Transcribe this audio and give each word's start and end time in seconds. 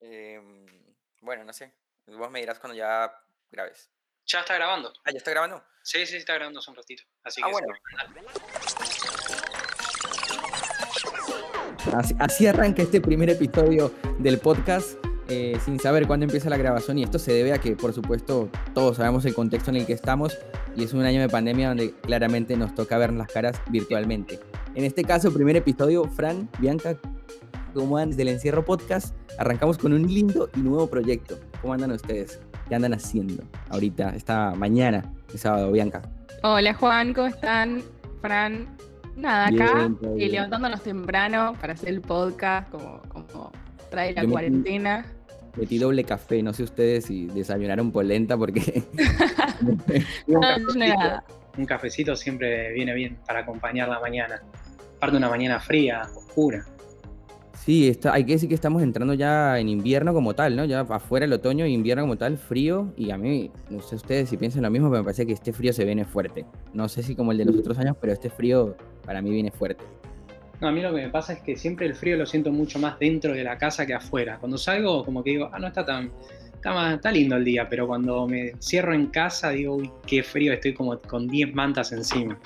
Em, 0.00 0.66
bueno, 1.20 1.44
no 1.44 1.52
sé. 1.52 1.72
Vos 2.06 2.30
me 2.30 2.40
dirás 2.40 2.58
cuando 2.58 2.76
ya 2.76 3.12
grabes. 3.50 3.90
Ya 4.26 4.40
está 4.40 4.54
grabando. 4.54 4.92
Ah, 5.04 5.10
¿ya 5.12 5.18
está 5.18 5.30
grabando? 5.30 5.62
Sí, 5.82 6.04
sí, 6.06 6.16
está 6.16 6.34
grabando 6.34 6.60
hace 6.60 6.70
un 6.70 6.76
ratito. 6.76 7.02
Así 7.24 7.40
Ah, 7.42 7.46
que 7.46 7.52
bueno. 7.52 7.68
así 12.18 12.46
arranca 12.46 12.82
este 12.82 13.00
primer 13.00 13.30
episodio 13.30 13.92
del 14.18 14.38
podcast 14.38 14.98
eh, 15.28 15.58
sin 15.64 15.78
saber 15.78 16.06
cuándo 16.06 16.24
empieza 16.24 16.48
la 16.50 16.56
grabación 16.56 16.98
y 16.98 17.02
esto 17.04 17.18
se 17.18 17.32
debe 17.32 17.52
a 17.52 17.58
que, 17.58 17.76
por 17.76 17.92
supuesto, 17.92 18.50
todos 18.74 18.96
sabemos 18.96 19.24
el 19.26 19.34
contexto 19.34 19.70
en 19.70 19.76
el 19.76 19.86
que 19.86 19.92
estamos 19.92 20.38
y 20.74 20.84
es 20.84 20.92
un 20.94 21.02
año 21.04 21.20
de 21.20 21.28
pandemia 21.28 21.68
donde 21.68 21.92
claramente 22.00 22.56
nos 22.56 22.74
toca 22.74 22.96
ver 22.98 23.12
las 23.12 23.28
caras 23.28 23.60
virtualmente. 23.68 24.40
En 24.74 24.84
este 24.84 25.04
caso, 25.04 25.32
primer 25.32 25.56
episodio, 25.56 26.04
Fran, 26.04 26.48
Bianca, 26.58 26.96
¿cómo 27.78 27.96
andan 27.96 28.10
desde 28.10 28.22
el 28.22 28.28
encierro 28.28 28.64
podcast? 28.64 29.14
Arrancamos 29.38 29.78
con 29.78 29.92
un 29.92 30.02
lindo 30.12 30.50
y 30.56 30.60
nuevo 30.60 30.88
proyecto. 30.88 31.38
¿Cómo 31.62 31.74
andan 31.74 31.92
ustedes? 31.92 32.40
¿Qué 32.68 32.74
andan 32.74 32.92
haciendo 32.92 33.44
ahorita, 33.70 34.16
esta 34.16 34.52
mañana, 34.56 35.04
de 35.32 35.38
sábado, 35.38 35.70
Bianca? 35.70 36.02
Hola 36.42 36.74
Juan, 36.74 37.14
¿cómo 37.14 37.28
están? 37.28 37.82
Fran, 38.20 38.66
nada, 39.16 39.46
acá 39.46 39.74
Bien, 39.78 39.96
todo 39.96 40.16
eh, 40.18 40.28
levantándonos 40.28 40.82
temprano 40.82 41.54
para 41.60 41.74
hacer 41.74 41.90
el 41.90 42.00
podcast, 42.00 42.68
como, 42.68 43.00
como 43.12 43.52
trae 43.90 44.12
la 44.12 44.24
Yo 44.24 44.30
cuarentena. 44.30 45.06
Metí 45.56 45.78
doble 45.78 46.02
café, 46.02 46.42
no 46.42 46.52
sé 46.52 46.64
ustedes 46.64 47.04
si 47.06 47.26
desayunaron 47.28 47.92
polenta 47.92 48.36
porque... 48.36 48.82
Un 49.62 49.78
No, 50.26 50.40
cafecito, 50.40 50.78
nada. 50.78 51.24
un 51.56 51.64
cafecito 51.64 52.16
siempre 52.16 52.72
viene 52.72 52.92
bien 52.94 53.18
para 53.24 53.40
acompañar 53.40 53.88
la 53.88 54.00
mañana. 54.00 54.42
Aparte 54.96 55.16
una 55.16 55.28
mañana 55.28 55.60
fría, 55.60 56.02
oscura. 56.16 56.66
Sí, 57.68 57.86
está, 57.86 58.14
hay 58.14 58.24
que 58.24 58.32
decir 58.32 58.48
que 58.48 58.54
estamos 58.54 58.82
entrando 58.82 59.12
ya 59.12 59.58
en 59.58 59.68
invierno 59.68 60.14
como 60.14 60.34
tal, 60.34 60.56
¿no? 60.56 60.64
Ya 60.64 60.80
afuera 60.80 61.26
el 61.26 61.32
otoño 61.34 61.66
invierno 61.66 62.04
como 62.04 62.16
tal, 62.16 62.38
frío. 62.38 62.94
Y 62.96 63.10
a 63.10 63.18
mí, 63.18 63.50
no 63.68 63.82
sé 63.82 63.96
ustedes 63.96 64.30
si 64.30 64.38
piensan 64.38 64.62
lo 64.62 64.70
mismo, 64.70 64.88
pero 64.88 65.02
me 65.02 65.04
parece 65.04 65.26
que 65.26 65.34
este 65.34 65.52
frío 65.52 65.74
se 65.74 65.84
viene 65.84 66.06
fuerte. 66.06 66.46
No 66.72 66.88
sé 66.88 67.02
si 67.02 67.14
como 67.14 67.30
el 67.30 67.36
de 67.36 67.44
los 67.44 67.56
otros 67.58 67.78
años, 67.78 67.94
pero 68.00 68.14
este 68.14 68.30
frío 68.30 68.74
para 69.04 69.20
mí 69.20 69.28
viene 69.28 69.50
fuerte. 69.50 69.84
No, 70.62 70.68
a 70.68 70.72
mí 70.72 70.80
lo 70.80 70.94
que 70.94 71.02
me 71.02 71.10
pasa 71.10 71.34
es 71.34 71.40
que 71.40 71.56
siempre 71.56 71.84
el 71.84 71.94
frío 71.94 72.16
lo 72.16 72.24
siento 72.24 72.50
mucho 72.52 72.78
más 72.78 72.98
dentro 72.98 73.34
de 73.34 73.44
la 73.44 73.58
casa 73.58 73.84
que 73.84 73.92
afuera. 73.92 74.38
Cuando 74.38 74.56
salgo, 74.56 75.04
como 75.04 75.22
que 75.22 75.32
digo, 75.32 75.50
ah, 75.52 75.58
no 75.58 75.66
está 75.66 75.84
tan. 75.84 76.10
Está, 76.54 76.72
más- 76.72 76.94
está 76.94 77.12
lindo 77.12 77.36
el 77.36 77.44
día, 77.44 77.68
pero 77.68 77.86
cuando 77.86 78.26
me 78.26 78.52
cierro 78.62 78.94
en 78.94 79.08
casa, 79.08 79.50
digo, 79.50 79.74
uy, 79.76 79.90
qué 80.06 80.22
frío, 80.22 80.54
estoy 80.54 80.72
como 80.72 80.98
con 81.00 81.28
10 81.28 81.54
mantas 81.54 81.92
encima. 81.92 82.38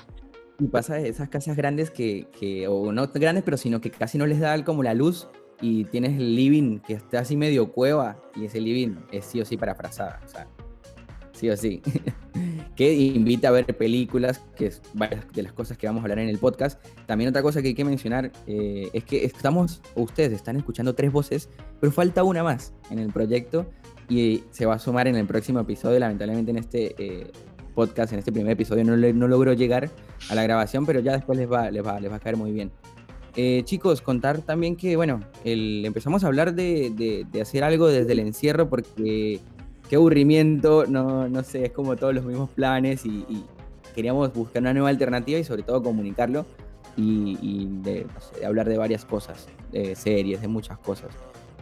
Y 0.63 0.67
pasa 0.67 0.97
esas 0.97 1.27
casas 1.27 1.57
grandes 1.57 1.91
que, 1.91 2.27
que, 2.39 2.69
o 2.69 2.93
no 2.93 3.05
grandes, 3.13 3.43
pero 3.43 3.57
sino 3.57 3.81
que 3.81 3.91
casi 3.91 4.17
no 4.17 4.25
les 4.25 4.39
da 4.39 4.63
como 4.63 4.81
la 4.81 4.93
luz 4.93 5.27
y 5.59 5.83
tienes 5.85 6.17
el 6.17 6.37
living 6.37 6.79
que 6.79 6.93
está 6.93 7.19
así 7.19 7.35
medio 7.35 7.73
cueva 7.73 8.21
y 8.33 8.45
ese 8.45 8.61
living 8.61 8.95
es 9.11 9.25
sí 9.25 9.41
o 9.41 9.45
sí 9.45 9.57
para 9.57 9.75
frazada, 9.75 10.21
o 10.23 10.27
sea, 10.29 10.47
sí 11.33 11.49
o 11.49 11.57
sí. 11.57 11.81
que 12.77 12.93
invita 12.93 13.49
a 13.49 13.51
ver 13.51 13.65
películas, 13.75 14.41
que 14.55 14.67
es 14.67 14.81
varias 14.93 15.29
de 15.33 15.43
las 15.43 15.51
cosas 15.51 15.77
que 15.77 15.85
vamos 15.85 15.99
a 15.99 16.03
hablar 16.03 16.19
en 16.19 16.29
el 16.29 16.37
podcast. 16.37 16.81
También 17.07 17.29
otra 17.29 17.41
cosa 17.41 17.61
que 17.61 17.67
hay 17.67 17.75
que 17.75 17.83
mencionar 17.83 18.31
eh, 18.47 18.89
es 18.93 19.03
que 19.03 19.25
estamos, 19.25 19.81
ustedes 19.95 20.31
están 20.31 20.55
escuchando 20.55 20.95
tres 20.95 21.11
voces, 21.11 21.49
pero 21.81 21.91
falta 21.91 22.23
una 22.23 22.41
más 22.41 22.73
en 22.89 22.99
el 22.99 23.11
proyecto 23.11 23.69
y 24.07 24.45
se 24.51 24.65
va 24.65 24.75
a 24.75 24.79
sumar 24.79 25.09
en 25.09 25.17
el 25.17 25.27
próximo 25.27 25.59
episodio. 25.59 25.99
Lamentablemente 25.99 26.51
en 26.51 26.57
este 26.57 26.95
eh, 26.97 27.31
podcast, 27.73 28.13
en 28.13 28.19
este 28.19 28.31
primer 28.31 28.51
episodio, 28.53 28.83
no, 28.83 29.27
logró 29.27 29.53
llegar 29.53 29.89
a 30.29 30.35
la 30.35 30.43
grabación, 30.43 30.85
pero 30.85 30.99
ya 30.99 31.13
después 31.13 31.37
les 31.37 31.51
va, 31.51 31.69
les 31.71 31.85
va, 31.85 31.99
les 31.99 32.11
va 32.11 32.15
a 32.15 32.19
caer 32.19 32.37
muy 32.37 32.51
bien. 32.51 32.71
Eh, 33.35 33.63
chicos, 33.65 34.01
contar 34.01 34.39
también 34.41 34.75
que, 34.75 34.95
bueno, 34.95 35.19
el- 35.43 35.83
empezamos 35.85 36.23
a 36.23 36.27
hablar 36.27 36.53
de, 36.53 36.91
de- 36.91 37.25
de 37.31 37.41
hacer 37.41 37.63
algo 37.63 37.87
desde 37.87 38.11
el 38.13 38.19
encierro 38.19 38.69
porque 38.69 39.39
qué 39.89 39.95
aburrimiento, 39.95 40.85
no, 40.87 41.27
no 41.27 41.43
sé, 41.43 41.65
es 41.65 41.71
como 41.71 41.95
todos 41.95 42.13
los 42.13 42.23
mismos 42.25 42.49
planes 42.51 43.05
y, 43.05 43.25
y 43.27 43.43
queríamos 43.95 44.31
buscar 44.33 44.61
una 44.61 44.73
nueva 44.73 44.89
alternativa 44.89 45.39
y 45.39 45.43
sobre 45.43 45.63
todo 45.63 45.81
comunicarlo 45.81 46.45
y, 46.95 47.37
y 47.41 47.67
de, 47.81 48.05
de 48.39 48.45
hablar 48.45 48.69
de 48.69 48.77
varias 48.77 49.03
cosas, 49.03 49.47
de 49.71 49.95
series, 49.95 50.41
de 50.41 50.47
muchas 50.47 50.77
cosas. 50.77 51.09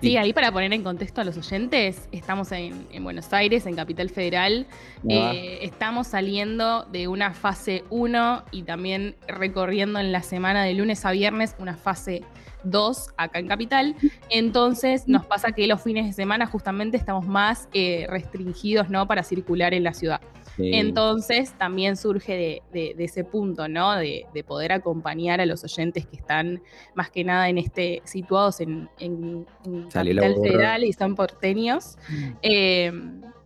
Sí, 0.02 0.18
ahí 0.18 0.34
para 0.34 0.52
poner 0.52 0.74
en 0.74 0.84
contexto 0.84 1.22
a 1.22 1.24
los 1.24 1.38
oyentes, 1.38 2.10
estamos 2.12 2.52
en, 2.52 2.88
en 2.92 3.04
Buenos 3.04 3.32
Aires, 3.34 3.66
en 3.68 3.76
Capital 3.76 4.10
Federal. 4.10 4.66
Ah, 4.70 5.32
Eh, 5.34 5.60
estamos 5.62 6.08
saliendo 6.08 6.86
de 6.92 7.08
una 7.08 7.34
fase 7.34 7.84
1 7.92 8.46
y 8.52 8.64
también 8.64 9.16
recorriendo 9.28 10.00
en 10.00 10.12
la 10.12 10.24
semana 10.24 10.64
de 10.64 10.74
lunes 10.74 11.06
a 11.06 11.12
viernes 11.12 11.56
una 11.60 11.78
fase 11.78 12.24
2 12.64 13.10
acá 13.18 13.40
en 13.40 13.48
Capital. 13.48 13.96
Entonces 14.30 15.08
nos 15.08 15.26
pasa 15.26 15.52
que 15.52 15.68
los 15.68 15.82
fines 15.82 16.06
de 16.06 16.14
semana 16.14 16.46
justamente 16.48 16.98
estamos 16.98 17.26
más 17.28 17.68
eh, 17.74 18.06
restringidos 18.10 18.90
¿no? 18.90 19.08
para 19.08 19.24
circular 19.24 19.74
en 19.74 19.84
la 19.84 19.94
ciudad. 19.94 20.22
sí. 20.56 20.72
Entonces 20.74 21.54
también 21.58 21.96
surge 21.98 22.34
de, 22.34 22.62
de- 22.74 22.94
de 22.96 23.04
ese 23.06 23.24
punto, 23.24 23.68
¿no? 23.68 23.96
De, 23.96 24.26
de 24.34 24.44
poder 24.44 24.72
acompañar 24.72 25.42
a 25.42 25.46
los 25.46 25.64
oyentes 25.64 26.06
que 26.06 26.18
están 26.18 26.62
más 26.96 27.10
que 27.10 27.24
nada 27.24 27.50
en 27.50 27.58
este, 27.58 28.02
situados 28.06 28.60
en, 28.62 28.90
en- 29.00 29.46
en 29.66 29.90
Capital. 29.90 30.36
Federal 30.44 30.84
y 30.84 30.94
son 30.94 31.16
porteños. 31.16 31.98
eh, 32.42 32.92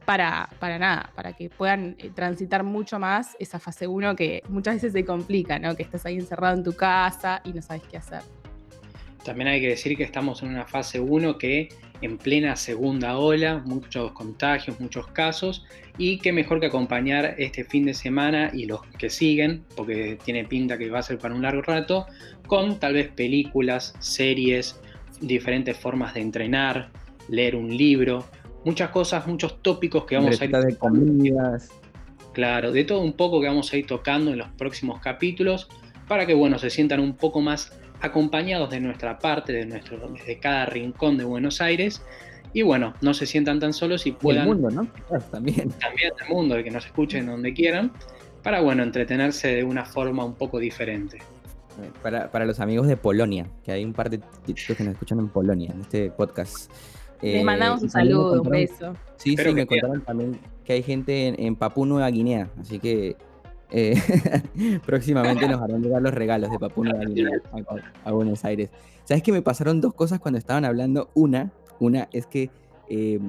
para, 0.05 0.49
para 0.59 0.77
nada, 0.77 1.09
para 1.15 1.33
que 1.33 1.49
puedan 1.49 1.95
eh, 1.97 2.11
transitar 2.13 2.63
mucho 2.63 2.99
más 2.99 3.35
esa 3.39 3.57
fase 3.57 3.87
1 3.87 4.15
que 4.15 4.43
muchas 4.49 4.75
veces 4.75 4.93
se 4.93 5.03
complica, 5.03 5.57
¿no? 5.57 5.75
Que 5.75 5.81
estás 5.81 6.05
ahí 6.05 6.13
encerrado 6.17 6.55
en 6.55 6.63
tu 6.63 6.73
casa 6.73 7.41
y 7.43 7.53
no 7.53 7.61
sabes 7.63 7.81
qué 7.89 7.97
hacer. 7.97 8.21
También 9.25 9.47
hay 9.47 9.59
que 9.59 9.69
decir 9.69 9.97
que 9.97 10.03
estamos 10.03 10.43
en 10.43 10.49
una 10.49 10.65
fase 10.65 10.99
1 10.99 11.39
que 11.39 11.69
en 12.01 12.19
plena 12.19 12.55
segunda 12.55 13.17
ola, 13.17 13.63
muchos 13.65 14.11
contagios, 14.11 14.79
muchos 14.79 15.07
casos, 15.07 15.65
y 15.97 16.19
qué 16.19 16.31
mejor 16.31 16.59
que 16.59 16.67
acompañar 16.67 17.33
este 17.39 17.63
fin 17.63 17.85
de 17.85 17.95
semana 17.95 18.51
y 18.53 18.65
los 18.65 18.81
que 18.99 19.09
siguen, 19.09 19.63
porque 19.75 20.19
tiene 20.23 20.45
pinta 20.45 20.77
que 20.77 20.89
va 20.91 20.99
a 20.99 21.03
ser 21.03 21.17
para 21.17 21.33
un 21.33 21.41
largo 21.41 21.63
rato, 21.63 22.05
con 22.45 22.79
tal 22.79 22.93
vez 22.93 23.09
películas, 23.09 23.95
series, 23.99 24.79
diferentes 25.21 25.75
formas 25.75 26.13
de 26.13 26.21
entrenar, 26.21 26.91
leer 27.27 27.55
un 27.55 27.75
libro, 27.75 28.25
muchas 28.63 28.91
cosas, 28.91 29.25
muchos 29.25 29.59
tópicos 29.63 30.05
que 30.05 30.17
vamos 30.17 30.39
a 30.39 30.45
ir 30.45 30.51
de 30.51 30.77
comidas. 30.77 31.71
Claro, 32.33 32.71
de 32.71 32.83
todo 32.83 33.01
un 33.01 33.13
poco 33.13 33.41
que 33.41 33.47
vamos 33.47 33.73
a 33.73 33.77
ir 33.77 33.87
tocando 33.87 34.31
en 34.31 34.37
los 34.37 34.49
próximos 34.49 34.99
capítulos 34.99 35.67
para 36.07 36.27
que 36.27 36.35
bueno, 36.35 36.59
se 36.59 36.69
sientan 36.69 36.99
un 36.99 37.15
poco 37.15 37.41
más 37.41 37.71
acompañados 38.05 38.69
de 38.69 38.79
nuestra 38.79 39.19
parte, 39.19 39.53
de 39.53 39.65
nuestro, 39.65 39.97
desde 40.09 40.39
cada 40.39 40.65
rincón 40.65 41.17
de 41.17 41.23
Buenos 41.23 41.61
Aires. 41.61 42.01
Y 42.53 42.61
bueno, 42.61 42.93
no 43.01 43.13
se 43.13 43.25
sientan 43.25 43.59
tan 43.59 43.73
solos 43.73 44.05
y 44.05 44.09
Y 44.09 44.11
el 44.13 44.17
puedan 44.17 44.47
mundo, 44.47 44.69
¿no? 44.69 44.87
También. 45.31 45.69
también 45.71 46.13
del 46.17 46.29
mundo, 46.29 46.55
de 46.55 46.63
que 46.63 46.71
nos 46.71 46.85
escuchen 46.85 47.25
donde 47.25 47.53
quieran, 47.53 47.91
para 48.43 48.61
bueno, 48.61 48.83
entretenerse 48.83 49.49
de 49.49 49.63
una 49.63 49.83
forma 49.83 50.23
un 50.23 50.35
poco 50.35 50.59
diferente. 50.59 51.17
Para, 52.01 52.31
para 52.31 52.45
los 52.45 52.61
amigos 52.61 52.87
de 52.87 52.95
Polonia, 52.95 53.47
que 53.65 53.73
hay 53.73 53.83
un 53.83 53.91
par 53.91 54.09
de 54.09 54.21
chicos 54.53 54.77
que 54.77 54.83
nos 54.85 54.93
escuchan 54.93 55.19
en 55.19 55.27
Polonia, 55.27 55.71
en 55.73 55.81
este 55.81 56.09
podcast. 56.11 56.71
Les 57.21 57.41
Eh, 57.41 57.43
mandamos 57.43 57.81
y 57.81 57.85
un 57.85 57.89
saludo, 57.89 58.41
un 58.41 58.49
beso. 58.49 58.95
Sí, 59.17 59.31
Espero 59.31 59.49
sí, 59.49 59.55
me 59.55 59.65
contaron 59.65 60.01
también 60.01 60.39
que 60.63 60.73
hay 60.73 60.83
gente 60.83 61.27
en, 61.27 61.35
en 61.37 61.55
Papú 61.57 61.85
Nueva 61.85 62.09
Guinea, 62.09 62.49
así 62.61 62.79
que 62.79 63.17
eh, 63.71 63.95
próximamente 64.85 65.47
nos 65.47 65.61
harán 65.61 65.81
llegar 65.81 66.01
los 66.01 66.13
regalos 66.13 66.49
de 66.51 66.59
Papú 66.59 66.83
a, 66.85 68.09
a 68.09 68.11
Buenos 68.11 68.43
Aires. 68.45 68.69
¿Sabes 69.03 69.23
que 69.23 69.31
me 69.31 69.41
pasaron 69.41 69.81
dos 69.81 69.93
cosas 69.93 70.19
cuando 70.19 70.37
estaban 70.37 70.65
hablando? 70.65 71.09
Una, 71.13 71.51
una 71.79 72.07
es 72.11 72.25
que 72.25 72.49
eh, 72.89 73.19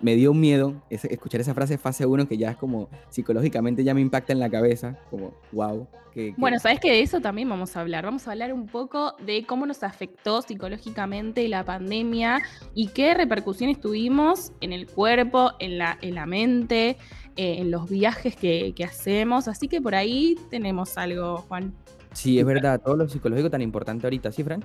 me 0.00 0.14
dio 0.14 0.32
miedo 0.32 0.74
escuchar 0.90 1.40
esa 1.40 1.54
frase 1.54 1.76
fase 1.76 2.06
1 2.06 2.28
que 2.28 2.36
ya 2.38 2.52
es 2.52 2.56
como 2.56 2.88
psicológicamente 3.10 3.82
ya 3.84 3.94
me 3.94 4.00
impacta 4.00 4.32
en 4.32 4.38
la 4.38 4.48
cabeza, 4.48 4.96
como 5.10 5.34
wow. 5.52 5.86
Que, 6.14 6.28
que- 6.34 6.34
Bueno, 6.40 6.58
sabes 6.58 6.80
que 6.80 6.90
de 6.90 7.02
eso 7.02 7.20
también 7.20 7.48
vamos 7.48 7.76
a 7.76 7.80
hablar. 7.80 8.04
Vamos 8.04 8.26
a 8.26 8.30
hablar 8.32 8.52
un 8.54 8.66
poco 8.66 9.14
de 9.26 9.44
cómo 9.44 9.66
nos 9.66 9.82
afectó 9.82 10.40
psicológicamente 10.40 11.46
la 11.48 11.64
pandemia 11.64 12.40
y 12.74 12.88
qué 12.88 13.12
repercusiones 13.14 13.80
tuvimos 13.80 14.52
en 14.60 14.72
el 14.72 14.86
cuerpo, 14.86 15.50
en 15.58 15.76
la, 15.78 15.98
en 16.00 16.14
la 16.14 16.24
mente, 16.26 16.96
eh, 17.38 17.60
en 17.60 17.70
los 17.70 17.88
viajes 17.88 18.34
que, 18.34 18.72
que 18.74 18.82
hacemos. 18.82 19.46
Así 19.46 19.68
que 19.68 19.80
por 19.80 19.94
ahí 19.94 20.36
tenemos 20.50 20.98
algo, 20.98 21.38
Juan. 21.48 21.72
sí, 22.12 22.36
es 22.40 22.44
verdad, 22.44 22.80
todo 22.84 22.96
lo 22.96 23.08
psicológico 23.08 23.48
tan 23.48 23.62
importante 23.62 24.06
ahorita, 24.06 24.32
¿sí, 24.32 24.42
Fran? 24.42 24.64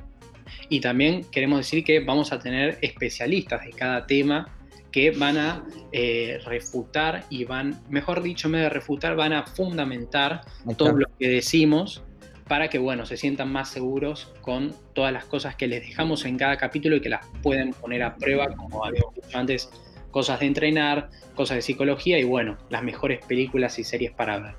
Y 0.70 0.82
también 0.82 1.24
queremos 1.32 1.60
decir 1.60 1.84
que 1.84 2.00
vamos 2.00 2.34
a 2.34 2.40
tener 2.40 2.80
especialistas 2.82 3.64
de 3.64 3.74
cada 3.74 4.08
tema 4.08 4.48
que 4.92 5.12
van 5.12 5.38
a 5.38 5.64
eh, 5.92 6.40
refutar 6.46 7.26
y 7.30 7.46
van, 7.46 7.80
mejor 7.90 8.24
dicho, 8.24 8.48
en 8.48 8.54
vez 8.54 8.62
de 8.64 8.70
refutar, 8.70 9.16
van 9.16 9.34
a 9.34 9.46
fundamentar 9.46 10.42
todo 10.76 10.94
lo 10.94 11.06
que 11.20 11.30
decimos 11.30 12.04
para 12.48 12.70
que, 12.70 12.80
bueno, 12.80 13.06
se 13.06 13.18
sientan 13.18 13.52
más 13.52 13.70
seguros 13.70 14.34
con 14.42 14.74
todas 14.94 15.14
las 15.14 15.26
cosas 15.26 15.56
que 15.56 15.68
les 15.68 15.86
dejamos 15.86 16.26
en 16.26 16.38
cada 16.38 16.58
capítulo 16.58 16.96
y 16.96 17.02
que 17.02 17.10
las 17.10 17.26
pueden 17.44 17.72
poner 17.72 18.02
a 18.02 18.16
prueba, 18.16 18.48
como 18.56 18.84
habíamos 18.84 19.14
dicho 19.14 19.38
antes, 19.38 19.70
cosas 20.14 20.40
de 20.40 20.46
entrenar, 20.46 21.10
cosas 21.36 21.56
de 21.56 21.62
psicología 21.62 22.18
y, 22.20 22.24
bueno, 22.24 22.58
las 22.70 22.84
mejores 22.84 23.26
películas 23.26 23.78
y 23.80 23.84
series 23.84 24.12
para 24.14 24.40
ver. 24.40 24.56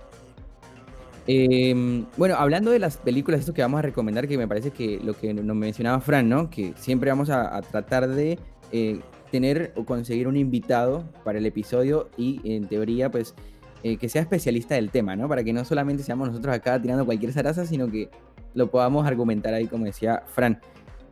Eh, 1.26 2.04
bueno, 2.18 2.34
hablando 2.34 2.70
de 2.70 2.78
las 2.78 2.98
películas, 2.98 3.40
esto 3.40 3.54
que 3.54 3.62
vamos 3.62 3.78
a 3.78 3.82
recomendar, 3.82 4.28
que 4.28 4.36
me 4.36 4.46
parece 4.46 4.72
que 4.72 5.00
lo 5.02 5.14
que 5.14 5.32
nos 5.32 5.56
mencionaba 5.56 6.00
Fran, 6.00 6.28
¿no? 6.28 6.50
Que 6.50 6.74
siempre 6.76 7.08
vamos 7.08 7.30
a, 7.30 7.56
a 7.56 7.62
tratar 7.62 8.08
de 8.08 8.38
eh, 8.72 9.00
tener 9.30 9.72
o 9.76 9.84
conseguir 9.84 10.28
un 10.28 10.36
invitado 10.36 11.04
para 11.24 11.38
el 11.38 11.46
episodio 11.46 12.10
y 12.16 12.40
en 12.44 12.68
teoría 12.68 13.10
pues 13.10 13.34
eh, 13.82 13.96
que 13.96 14.08
sea 14.08 14.22
especialista 14.22 14.76
del 14.76 14.90
tema, 14.90 15.16
¿no? 15.16 15.28
Para 15.28 15.44
que 15.44 15.52
no 15.52 15.64
solamente 15.64 16.02
seamos 16.02 16.28
nosotros 16.28 16.54
acá 16.54 16.80
tirando 16.80 17.04
cualquier 17.04 17.32
zaraza, 17.32 17.66
sino 17.66 17.90
que 17.90 18.08
lo 18.54 18.70
podamos 18.70 19.06
argumentar 19.06 19.52
ahí, 19.54 19.66
como 19.66 19.84
decía 19.84 20.22
Fran. 20.26 20.60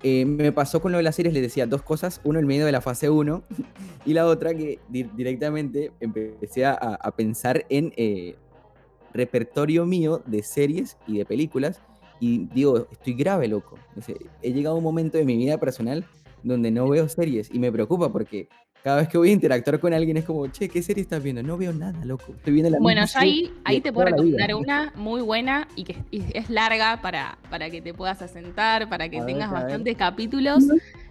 Eh, 0.02 0.24
me 0.24 0.50
pasó 0.50 0.82
con 0.82 0.92
lo 0.92 0.98
de 0.98 1.04
las 1.04 1.14
series, 1.14 1.32
les 1.32 1.42
decía 1.42 1.66
dos 1.66 1.82
cosas, 1.82 2.20
uno 2.24 2.38
el 2.38 2.46
medio 2.46 2.66
de 2.66 2.72
la 2.72 2.80
fase 2.80 3.08
1 3.08 3.42
y 4.04 4.12
la 4.14 4.26
otra 4.26 4.52
que 4.52 4.80
directamente 4.88 5.92
empecé 6.00 6.64
a, 6.64 6.72
a 6.72 7.10
pensar 7.12 7.64
en 7.68 7.92
eh, 7.96 8.34
repertorio 9.14 9.86
mío 9.86 10.22
de 10.26 10.42
series 10.42 10.96
y 11.06 11.18
de 11.18 11.24
películas 11.24 11.80
y 12.22 12.46
digo, 12.54 12.86
estoy 12.92 13.14
grave, 13.14 13.48
loco. 13.48 13.76
He 14.42 14.52
llegado 14.52 14.76
a 14.76 14.78
un 14.78 14.84
momento 14.84 15.18
de 15.18 15.24
mi 15.24 15.36
vida 15.36 15.58
personal 15.58 16.04
donde 16.44 16.70
no 16.70 16.88
veo 16.88 17.08
series 17.08 17.50
y 17.52 17.58
me 17.58 17.72
preocupa 17.72 18.12
porque 18.12 18.48
cada 18.82 18.96
vez 18.96 19.08
que 19.08 19.16
voy 19.16 19.30
a 19.30 19.32
interactuar 19.32 19.78
con 19.78 19.94
alguien 19.94 20.16
es 20.16 20.24
como, 20.24 20.46
che, 20.48 20.68
¿qué 20.68 20.82
serie 20.82 21.02
estás 21.02 21.22
viendo? 21.22 21.42
No 21.42 21.56
veo 21.56 21.72
nada, 21.72 22.04
loco. 22.04 22.32
Estoy 22.32 22.54
viendo 22.54 22.70
la 22.70 22.78
bueno, 22.80 23.04
yo 23.06 23.18
ahí, 23.18 23.52
ahí 23.64 23.80
te 23.80 23.92
puedo 23.92 24.08
recomendar 24.08 24.54
una 24.54 24.92
muy 24.96 25.22
buena 25.22 25.68
y 25.76 25.84
que 25.84 25.96
es 26.10 26.50
larga 26.50 27.00
para, 27.00 27.38
para 27.48 27.70
que 27.70 27.80
te 27.80 27.94
puedas 27.94 28.20
asentar, 28.22 28.88
para 28.88 29.08
que 29.08 29.20
tengas 29.22 29.50
bastantes 29.52 29.96
capítulos. 29.96 30.64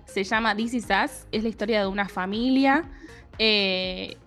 Se 0.05 0.25
llama 0.25 0.53
This 0.53 0.73
Is 0.73 0.85
Us, 0.85 1.25
es 1.31 1.43
la 1.43 1.49
historia 1.49 1.79
de 1.79 1.87
una 1.87 2.09
familia. 2.09 2.83
Eh, 3.39 4.17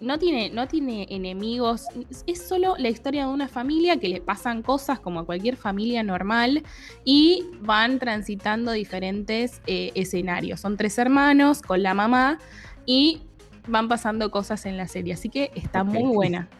no 0.00 0.18
tiene, 0.18 0.50
no 0.50 0.66
tiene 0.68 1.06
enemigos, 1.10 1.86
es 2.26 2.42
solo 2.42 2.74
la 2.76 2.88
historia 2.88 3.26
de 3.26 3.32
una 3.32 3.48
familia 3.48 3.98
que 3.98 4.08
le 4.08 4.20
pasan 4.20 4.62
cosas 4.62 4.98
como 4.98 5.20
a 5.20 5.26
cualquier 5.26 5.56
familia 5.56 6.02
normal 6.02 6.62
y 7.04 7.46
van 7.60 7.98
transitando 7.98 8.72
diferentes 8.72 9.60
eh, 9.66 9.92
escenarios. 9.94 10.60
Son 10.60 10.76
tres 10.76 10.98
hermanos 10.98 11.62
con 11.62 11.82
la 11.82 11.94
mamá 11.94 12.38
y 12.86 13.22
van 13.68 13.88
pasando 13.88 14.30
cosas 14.30 14.66
en 14.66 14.76
la 14.76 14.88
serie, 14.88 15.14
así 15.14 15.28
que 15.28 15.50
está 15.54 15.84
muy 15.84 16.14
buena. 16.14 16.48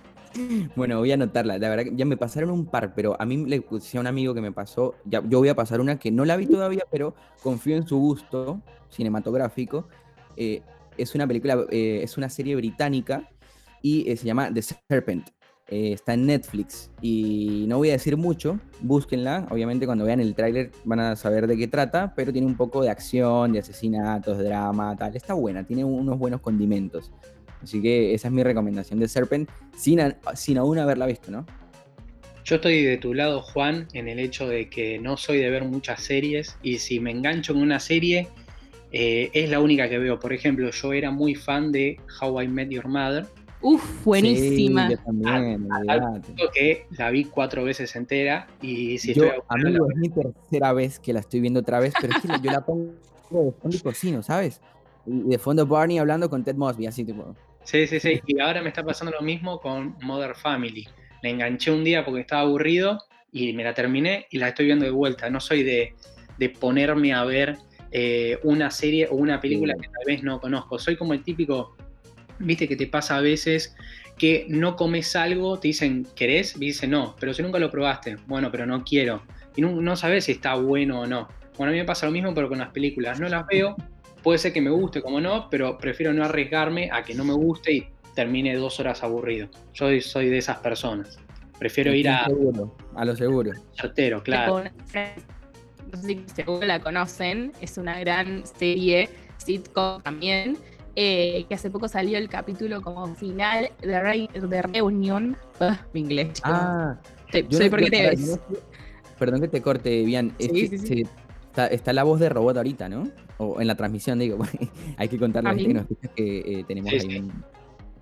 Bueno, 0.76 0.98
voy 0.98 1.10
a 1.10 1.14
anotarla. 1.14 1.58
La 1.58 1.68
verdad 1.68 1.84
que 1.84 1.94
ya 1.94 2.06
me 2.06 2.16
pasaron 2.16 2.50
un 2.50 2.64
par, 2.64 2.94
pero 2.94 3.20
a 3.20 3.26
mí 3.26 3.44
le 3.44 3.60
puse 3.60 3.98
a 3.98 4.00
un 4.00 4.06
amigo 4.06 4.32
que 4.32 4.40
me 4.40 4.50
pasó. 4.50 4.94
Ya, 5.04 5.22
yo 5.28 5.40
voy 5.40 5.50
a 5.50 5.54
pasar 5.54 5.78
una 5.78 5.98
que 5.98 6.10
no 6.10 6.24
la 6.24 6.38
vi 6.38 6.46
todavía, 6.46 6.84
pero 6.90 7.14
confío 7.42 7.76
en 7.76 7.86
su 7.86 7.98
gusto 7.98 8.62
cinematográfico. 8.88 9.88
Eh, 10.36 10.62
es 10.96 11.14
una 11.14 11.26
película, 11.26 11.66
eh, 11.70 12.00
es 12.02 12.16
una 12.16 12.28
serie 12.28 12.56
británica 12.56 13.28
y 13.82 14.10
eh, 14.10 14.16
se 14.16 14.24
llama 14.24 14.52
The 14.52 14.62
Serpent. 14.62 15.28
Eh, 15.72 15.94
está 15.94 16.12
en 16.12 16.26
Netflix 16.26 16.90
y 17.00 17.64
no 17.66 17.78
voy 17.78 17.88
a 17.88 17.92
decir 17.92 18.18
mucho, 18.18 18.60
búsquenla, 18.82 19.46
obviamente 19.48 19.86
cuando 19.86 20.04
vean 20.04 20.20
el 20.20 20.34
tráiler 20.34 20.70
van 20.84 21.00
a 21.00 21.16
saber 21.16 21.46
de 21.46 21.56
qué 21.56 21.66
trata, 21.66 22.12
pero 22.14 22.30
tiene 22.30 22.46
un 22.46 22.58
poco 22.58 22.82
de 22.82 22.90
acción, 22.90 23.54
de 23.54 23.60
asesinatos, 23.60 24.36
drama, 24.36 24.94
tal, 24.96 25.16
está 25.16 25.32
buena, 25.32 25.64
tiene 25.64 25.82
unos 25.82 26.18
buenos 26.18 26.42
condimentos. 26.42 27.10
Así 27.62 27.80
que 27.80 28.12
esa 28.12 28.28
es 28.28 28.34
mi 28.34 28.42
recomendación 28.42 29.00
de 29.00 29.08
Serpent, 29.08 29.48
sin, 29.74 29.98
sin 30.34 30.58
aún 30.58 30.78
haberla 30.78 31.06
visto, 31.06 31.30
¿no? 31.30 31.46
Yo 32.44 32.56
estoy 32.56 32.82
de 32.84 32.98
tu 32.98 33.14
lado, 33.14 33.40
Juan, 33.40 33.88
en 33.94 34.08
el 34.08 34.18
hecho 34.18 34.46
de 34.46 34.68
que 34.68 34.98
no 34.98 35.16
soy 35.16 35.38
de 35.38 35.48
ver 35.48 35.64
muchas 35.64 36.02
series 36.02 36.58
y 36.62 36.80
si 36.80 37.00
me 37.00 37.12
engancho 37.12 37.54
en 37.54 37.60
una 37.62 37.80
serie, 37.80 38.28
eh, 38.90 39.30
es 39.32 39.48
la 39.48 39.58
única 39.58 39.88
que 39.88 39.96
veo. 39.96 40.20
Por 40.20 40.34
ejemplo, 40.34 40.70
yo 40.70 40.92
era 40.92 41.10
muy 41.10 41.34
fan 41.34 41.72
de 41.72 41.98
How 42.20 42.42
I 42.42 42.48
Met 42.48 42.68
Your 42.68 42.88
Mother, 42.88 43.24
Uf, 43.62 44.04
buenísima. 44.04 44.88
Sí, 44.88 44.94
yo 44.94 44.98
también, 45.04 45.68
que 46.52 46.86
la 46.98 47.10
vi 47.10 47.24
cuatro 47.24 47.64
veces 47.64 47.94
entera 47.94 48.48
y 48.60 48.98
si 48.98 49.14
yo, 49.14 49.30
amigo, 49.48 49.88
es 49.90 49.96
mi 49.96 50.08
tercera 50.08 50.72
vez 50.72 50.98
que 50.98 51.12
la 51.12 51.20
estoy 51.20 51.40
viendo 51.40 51.60
otra 51.60 51.78
vez, 51.78 51.94
pero 52.00 52.12
es 52.12 52.22
que 52.22 52.28
yo 52.28 52.50
la 52.50 52.64
pongo 52.64 52.92
de 53.30 53.52
fondo 53.52 53.76
y 53.76 53.80
cocino, 53.80 54.22
¿sabes? 54.22 54.60
Y 55.06 55.22
de 55.22 55.38
fondo 55.38 55.66
Barney 55.66 55.98
hablando 55.98 56.28
con 56.28 56.44
Ted 56.44 56.56
Mosby, 56.56 56.86
así 56.86 57.04
tipo. 57.04 57.34
Sí, 57.64 57.86
sí, 57.86 58.00
sí. 58.00 58.20
Y 58.26 58.40
ahora 58.40 58.62
me 58.62 58.68
está 58.68 58.82
pasando 58.82 59.12
lo 59.12 59.22
mismo 59.22 59.60
con 59.60 59.96
Mother 60.02 60.34
Family. 60.34 60.86
La 61.22 61.30
enganché 61.30 61.70
un 61.70 61.84
día 61.84 62.04
porque 62.04 62.20
estaba 62.20 62.42
aburrido 62.42 62.98
y 63.30 63.52
me 63.52 63.62
la 63.62 63.74
terminé 63.74 64.26
y 64.30 64.38
la 64.38 64.48
estoy 64.48 64.66
viendo 64.66 64.84
de 64.84 64.90
vuelta. 64.90 65.30
No 65.30 65.40
soy 65.40 65.62
de, 65.62 65.94
de 66.38 66.50
ponerme 66.50 67.12
a 67.12 67.24
ver 67.24 67.58
eh, 67.92 68.38
una 68.42 68.70
serie 68.70 69.08
o 69.08 69.14
una 69.14 69.40
película 69.40 69.74
que 69.74 69.88
tal 69.88 70.04
vez 70.06 70.22
no 70.22 70.40
conozco. 70.40 70.78
Soy 70.78 70.96
como 70.96 71.12
el 71.12 71.22
típico 71.22 71.76
viste 72.42 72.68
que 72.68 72.76
te 72.76 72.86
pasa 72.86 73.16
a 73.16 73.20
veces 73.20 73.74
que 74.18 74.46
no 74.48 74.76
comes 74.76 75.16
algo, 75.16 75.58
te 75.58 75.68
dicen, 75.68 76.06
¿querés? 76.14 76.56
Y 76.56 76.60
dice 76.60 76.86
no, 76.86 77.16
pero 77.18 77.34
si 77.34 77.42
nunca 77.42 77.58
lo 77.58 77.70
probaste, 77.70 78.16
bueno, 78.26 78.50
pero 78.50 78.66
no 78.66 78.84
quiero. 78.84 79.22
Y 79.56 79.62
no, 79.62 79.96
sabes 79.96 80.24
si 80.24 80.32
está 80.32 80.54
bueno 80.54 81.00
o 81.00 81.06
no. 81.06 81.28
Bueno, 81.56 81.70
a 81.70 81.72
mí 81.72 81.80
me 81.80 81.84
pasa 81.84 82.06
lo 82.06 82.12
mismo, 82.12 82.34
pero 82.34 82.48
con 82.48 82.58
las 82.58 82.70
películas. 82.70 83.20
No 83.20 83.28
las 83.28 83.46
veo, 83.46 83.76
puede 84.22 84.38
ser 84.38 84.52
que 84.52 84.60
me 84.60 84.70
guste 84.70 85.02
como 85.02 85.20
no, 85.20 85.48
pero 85.50 85.76
prefiero 85.78 86.12
no 86.12 86.24
arriesgarme 86.24 86.90
a 86.92 87.02
que 87.02 87.14
no 87.14 87.24
me 87.24 87.34
guste 87.34 87.72
y 87.72 87.88
termine 88.14 88.54
dos 88.56 88.80
horas 88.80 89.02
aburrido. 89.02 89.48
Yo 89.74 89.88
soy 90.00 90.28
de 90.28 90.38
esas 90.38 90.58
personas. 90.58 91.18
Prefiero 91.58 91.94
ir 91.94 92.08
a... 92.08 92.26
a 92.94 93.04
lo 93.04 93.16
seguro. 93.16 93.52
Certero, 93.74 94.22
claro. 94.22 94.64
Seguro 96.34 96.66
la 96.66 96.80
conocen, 96.80 97.52
es 97.60 97.76
una 97.76 98.00
gran 98.00 98.46
serie, 98.46 99.08
sitcom 99.36 100.02
también, 100.02 100.56
eh, 100.96 101.44
que 101.48 101.54
hace 101.54 101.70
poco 101.70 101.88
salió 101.88 102.18
el 102.18 102.28
capítulo 102.28 102.82
como 102.82 103.06
final 103.14 103.70
de, 103.80 104.28
de 104.32 104.62
Reunión. 104.62 105.36
Ah, 105.60 105.80
mi 105.92 106.00
inglés. 106.00 106.40
Ah, 106.44 106.96
soy 107.50 107.70
porque 107.70 107.90
te 107.90 108.10
ves. 108.10 108.38
perdón 109.18 109.40
que 109.40 109.48
te 109.48 109.62
corte, 109.62 110.04
bien. 110.04 110.34
está, 110.38 111.92
la 111.92 112.02
voz 112.04 112.20
de 112.20 112.28
robot 112.28 112.56
ahorita, 112.56 112.88
¿no? 112.88 113.08
O 113.38 113.60
en 113.60 113.66
la 113.66 113.74
transmisión, 113.74 114.18
digo. 114.18 114.38
hay 114.96 115.08
que 115.08 115.18
contarle 115.18 115.50
a, 115.50 115.54
que 115.54 115.74
nos 115.74 115.86
que 116.14 116.38
eh, 116.60 116.64
tenemos 116.66 116.92
ahí 116.92 117.30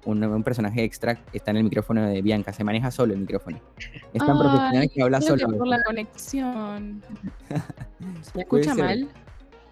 un, 0.04 0.42
personaje 0.42 0.82
extra 0.82 1.20
está 1.32 1.50
en 1.50 1.58
el 1.58 1.64
micrófono 1.64 2.06
de 2.06 2.22
Bianca, 2.22 2.52
se 2.52 2.64
maneja 2.64 2.90
solo 2.90 3.12
el 3.12 3.20
micrófono. 3.20 3.58
Es 4.12 4.24
tan 4.24 4.38
profesional 4.38 4.90
que 4.92 5.02
habla 5.02 5.20
solo. 5.20 5.58
por 5.58 5.66
la 5.66 5.82
conexión. 5.84 7.02
¿Se 8.22 8.40
escucha 8.40 8.74
mal? 8.74 9.08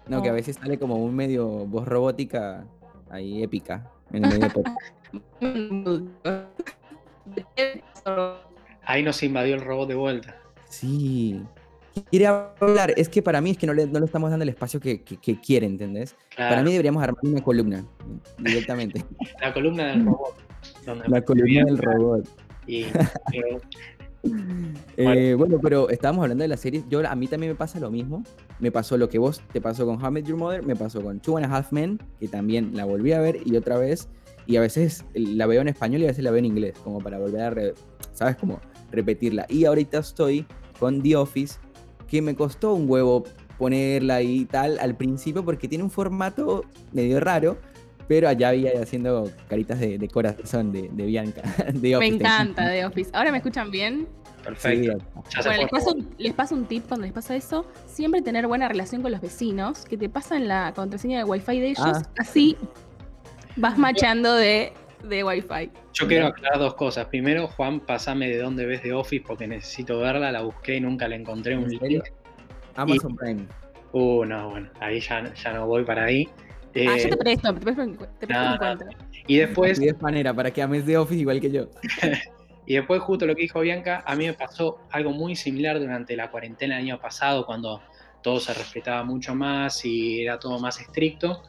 No, 0.07 0.21
que 0.21 0.29
a 0.29 0.33
veces 0.33 0.55
sale 0.55 0.79
como 0.79 0.95
un 0.95 1.15
medio 1.15 1.47
voz 1.65 1.87
robótica 1.87 2.65
ahí 3.09 3.43
épica 3.43 3.89
en 4.11 4.25
el 4.25 4.39
medio 4.39 4.63
Ahí 8.83 9.03
nos 9.03 9.21
invadió 9.21 9.55
el 9.55 9.61
robot 9.61 9.89
de 9.89 9.95
vuelta. 9.95 10.35
Sí. 10.69 11.41
Quiere 12.09 12.27
hablar, 12.27 12.93
es 12.95 13.09
que 13.09 13.21
para 13.21 13.41
mí 13.41 13.51
es 13.51 13.57
que 13.57 13.67
no 13.67 13.73
le, 13.73 13.85
no 13.87 13.99
le 13.99 14.05
estamos 14.05 14.29
dando 14.29 14.43
el 14.43 14.49
espacio 14.49 14.79
que, 14.79 15.01
que, 15.03 15.39
quiere, 15.39 15.65
¿entendés? 15.65 16.15
Para 16.37 16.63
mí 16.63 16.71
deberíamos 16.71 17.03
armar 17.03 17.19
una 17.23 17.41
columna 17.41 17.85
directamente. 18.37 19.03
La 19.41 19.53
columna 19.53 19.87
del 19.87 20.05
robot. 20.05 20.35
La 21.07 21.21
columna 21.21 21.65
del 21.65 21.77
robot. 21.77 22.29
Y, 22.67 22.85
Eh, 24.97 25.33
bueno. 25.37 25.59
pero 25.61 25.89
estábamos 25.89 26.23
hablando 26.23 26.43
de 26.43 26.49
la 26.49 26.57
serie. 26.57 26.83
Yo, 26.89 27.07
a 27.07 27.15
mí 27.15 27.27
también 27.27 27.53
me 27.53 27.55
pasa 27.55 27.79
lo 27.79 27.89
mismo. 27.89 28.23
Me 28.59 28.71
pasó 28.71 28.97
lo 28.97 29.07
que 29.07 29.17
vos 29.17 29.41
te 29.53 29.61
pasó 29.61 29.85
con 29.85 30.03
How 30.03 30.17
Your 30.17 30.37
Mother, 30.37 30.63
me 30.63 30.75
pasó 30.75 31.01
con 31.01 31.19
Two 31.19 31.37
and 31.37 31.45
a 31.45 31.55
Half 31.55 31.71
Men, 31.71 31.99
que 32.19 32.27
también 32.27 32.71
la 32.75 32.85
volví 32.85 33.13
a 33.13 33.21
ver 33.21 33.37
y 33.45 33.55
otra 33.55 33.77
vez. 33.77 34.09
Y 34.45 34.57
a 34.57 34.61
veces 34.61 35.05
la 35.13 35.45
veo 35.45 35.61
en 35.61 35.67
español 35.67 36.01
y 36.01 36.05
a 36.05 36.07
veces 36.07 36.23
la 36.23 36.31
veo 36.31 36.39
en 36.39 36.45
inglés, 36.45 36.73
como 36.83 36.99
para 36.99 37.19
volver 37.19 37.41
a, 37.41 37.53
¿sabes? 38.13 38.35
Como 38.35 38.59
repetirla. 38.91 39.45
Y 39.47 39.65
ahorita 39.65 39.99
estoy 39.99 40.45
con 40.79 41.01
The 41.01 41.15
Office, 41.15 41.59
que 42.07 42.21
me 42.21 42.35
costó 42.35 42.73
un 42.73 42.89
huevo 42.89 43.23
ponerla 43.59 44.21
y 44.21 44.45
tal 44.45 44.79
al 44.79 44.95
principio 44.95 45.43
porque 45.43 45.67
tiene 45.67 45.83
un 45.83 45.91
formato 45.91 46.63
medio 46.93 47.19
raro, 47.19 47.57
pero 48.09 48.27
allá 48.27 48.49
había 48.49 48.71
haciendo 48.81 49.31
caritas 49.47 49.79
de, 49.79 50.09
corazón 50.11 50.71
de, 50.71 50.89
Bianca. 50.89 51.43
Me 51.79 52.07
encanta 52.07 52.67
The 52.67 52.83
Office. 52.83 53.11
¿Ahora 53.13 53.31
me 53.31 53.37
escuchan 53.37 53.69
bien? 53.69 54.07
Perfecto. 54.43 54.97
bueno, 55.45 55.61
les 56.17 56.33
paso, 56.33 56.55
un, 56.55 56.65
tip 56.65 56.87
cuando 56.87 57.05
les 57.05 57.13
pasa 57.13 57.35
eso. 57.35 57.67
Siempre 57.85 58.23
tener 58.23 58.47
buena 58.47 58.67
relación 58.67 59.03
con 59.03 59.11
los 59.11 59.21
vecinos, 59.21 59.85
que 59.85 59.95
te 59.95 60.09
pasan 60.09 60.47
la 60.47 60.73
contraseña 60.75 61.19
de 61.19 61.23
Wi-Fi 61.23 61.59
de 61.59 61.67
ellos. 61.67 61.85
Ah. 61.85 62.01
Así 62.17 62.57
vas 63.57 63.77
machando 63.77 64.33
de, 64.33 64.73
de 65.03 65.23
Wi-Fi. 65.23 65.69
Yo 65.93 66.07
quiero 66.07 66.27
aclarar 66.27 66.57
dos 66.57 66.73
cosas. 66.73 67.05
Primero, 67.05 67.47
Juan, 67.49 67.79
pasame 67.79 68.27
de 68.27 68.37
dónde 68.39 68.65
ves 68.65 68.81
The 68.81 68.91
Office 68.91 69.23
porque 69.27 69.45
necesito 69.45 69.99
verla. 69.99 70.31
La 70.31 70.41
busqué 70.41 70.77
y 70.77 70.81
nunca 70.81 71.07
la 71.07 71.15
encontré 71.15 71.55
un 71.55 71.69
link. 71.69 72.03
Amazon 72.75 73.15
Prime. 73.15 73.45
Uh, 73.91 74.25
no, 74.25 74.49
bueno, 74.49 74.69
ahí 74.79 74.99
ya, 74.99 75.31
ya 75.31 75.53
no 75.53 75.67
voy 75.67 75.83
para 75.83 76.05
ahí 76.05 76.27
ah, 76.75 76.97
yo 76.97 77.09
te 77.09 77.13
eh, 77.13 77.17
presto, 77.17 77.53
te 77.53 77.59
presto, 77.59 78.07
te 78.19 78.27
presto 78.27 78.85
Y 79.27 79.37
después. 79.37 79.79
De 79.79 79.93
manera, 79.93 80.33
para 80.33 80.51
que 80.51 80.61
ames 80.61 80.85
de 80.85 80.97
Office 80.97 81.21
igual 81.21 81.39
que 81.41 81.51
yo. 81.51 81.69
y 82.65 82.75
después, 82.75 83.01
justo 83.01 83.25
lo 83.25 83.35
que 83.35 83.43
dijo 83.43 83.59
Bianca, 83.61 84.03
a 84.05 84.15
mí 84.15 84.25
me 84.25 84.33
pasó 84.33 84.79
algo 84.91 85.11
muy 85.11 85.35
similar 85.35 85.79
durante 85.79 86.15
la 86.15 86.29
cuarentena 86.31 86.75
del 86.75 86.85
año 86.85 86.99
pasado, 86.99 87.45
cuando 87.45 87.81
todo 88.21 88.39
se 88.39 88.53
respetaba 88.53 89.03
mucho 89.03 89.35
más 89.35 89.85
y 89.85 90.21
era 90.21 90.39
todo 90.39 90.59
más 90.59 90.79
estricto. 90.79 91.43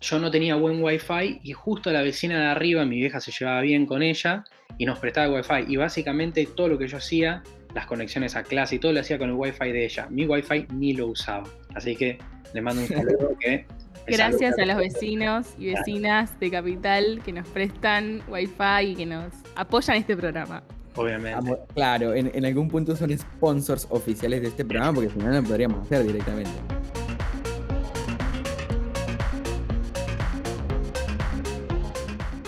Yo 0.00 0.18
no 0.18 0.30
tenía 0.30 0.54
buen 0.54 0.82
wifi 0.82 1.40
y 1.42 1.52
justo 1.52 1.92
la 1.92 2.02
vecina 2.02 2.38
de 2.40 2.46
arriba, 2.46 2.86
mi 2.86 2.96
vieja 2.96 3.20
se 3.20 3.32
llevaba 3.32 3.60
bien 3.60 3.84
con 3.84 4.02
ella 4.02 4.44
y 4.78 4.86
nos 4.86 4.98
prestaba 4.98 5.34
wifi. 5.34 5.72
Y 5.72 5.76
básicamente 5.76 6.46
todo 6.46 6.68
lo 6.68 6.78
que 6.78 6.88
yo 6.88 6.96
hacía, 6.96 7.42
las 7.74 7.86
conexiones 7.86 8.34
a 8.34 8.42
clase 8.42 8.76
y 8.76 8.78
todo 8.78 8.92
lo 8.92 9.00
hacía 9.00 9.18
con 9.18 9.28
el 9.28 9.34
wifi 9.34 9.72
de 9.72 9.84
ella. 9.84 10.06
Mi 10.08 10.26
wifi 10.26 10.66
ni 10.72 10.94
lo 10.94 11.08
usaba. 11.08 11.44
Así 11.74 11.96
que 11.96 12.18
le 12.54 12.60
mando 12.62 12.82
un 12.82 12.88
saludo 12.88 13.36
que 13.38 13.66
Gracias 14.06 14.58
a 14.58 14.64
los 14.66 14.76
vecinos 14.76 15.46
y 15.58 15.72
vecinas 15.74 16.38
de 16.40 16.50
Capital 16.50 17.20
que 17.24 17.32
nos 17.32 17.46
prestan 17.48 18.22
wifi 18.28 18.86
y 18.92 18.94
que 18.96 19.06
nos 19.06 19.32
apoyan 19.54 19.96
este 19.96 20.16
programa. 20.16 20.62
Obviamente. 20.96 21.56
Claro, 21.74 22.14
en, 22.14 22.30
en 22.34 22.44
algún 22.44 22.68
punto 22.68 22.96
son 22.96 23.16
sponsors 23.16 23.86
oficiales 23.90 24.42
de 24.42 24.48
este 24.48 24.64
programa 24.64 24.94
porque 24.94 25.10
si 25.10 25.18
no, 25.18 25.26
no 25.26 25.40
lo 25.40 25.42
podríamos 25.44 25.82
hacer 25.86 26.04
directamente. 26.04 26.50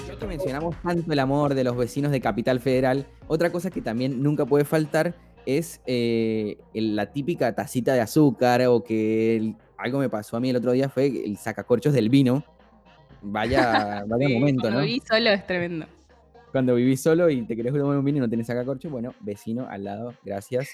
Ya 0.08 0.16
que 0.18 0.26
mencionamos 0.26 0.74
tanto 0.82 1.12
el 1.12 1.18
amor 1.18 1.54
de 1.54 1.64
los 1.64 1.76
vecinos 1.76 2.10
de 2.12 2.20
Capital 2.20 2.60
Federal, 2.60 3.06
otra 3.28 3.50
cosa 3.50 3.70
que 3.70 3.80
también 3.80 4.22
nunca 4.22 4.44
puede 4.46 4.64
faltar 4.64 5.14
es 5.46 5.80
eh, 5.86 6.58
la 6.74 7.12
típica 7.12 7.54
tacita 7.54 7.94
de 7.94 8.00
azúcar 8.00 8.62
o 8.66 8.84
que 8.84 9.36
el- 9.36 9.56
algo 9.82 9.98
me 9.98 10.08
pasó 10.08 10.36
a 10.36 10.40
mí 10.40 10.50
el 10.50 10.56
otro 10.56 10.72
día 10.72 10.88
fue 10.88 11.06
el 11.06 11.36
sacacorchos 11.36 11.92
del 11.92 12.08
vino. 12.08 12.44
Vaya, 13.20 14.04
vaya 14.08 14.26
Sí, 14.28 14.34
momento, 14.34 14.62
cuando 14.62 14.80
¿no? 14.80 14.86
viví 14.86 15.02
solo 15.06 15.30
es 15.30 15.46
tremendo. 15.46 15.86
Cuando 16.50 16.74
vivís 16.74 17.00
solo 17.00 17.30
y 17.30 17.42
te 17.42 17.56
querés 17.56 17.72
tomar 17.72 17.96
un 17.96 18.04
vino 18.04 18.18
y 18.18 18.20
no 18.20 18.28
tenés 18.28 18.46
sacacorcho, 18.46 18.90
bueno, 18.90 19.14
vecino 19.20 19.66
al 19.68 19.84
lado, 19.84 20.14
gracias. 20.24 20.70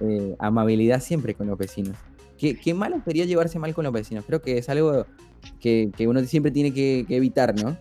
Eh, 0.00 0.34
amabilidad 0.38 1.00
siempre 1.00 1.34
con 1.34 1.46
los 1.46 1.56
vecinos. 1.56 1.96
¿Qué, 2.36 2.58
qué 2.58 2.74
malo 2.74 3.00
sería 3.04 3.24
llevarse 3.26 3.58
mal 3.58 3.72
con 3.74 3.84
los 3.84 3.92
vecinos? 3.92 4.24
Creo 4.26 4.42
que 4.42 4.58
es 4.58 4.68
algo 4.68 5.06
que, 5.60 5.90
que 5.96 6.08
uno 6.08 6.20
siempre 6.24 6.50
tiene 6.50 6.72
que, 6.74 7.04
que 7.06 7.16
evitar, 7.16 7.54
¿no? 7.62 7.76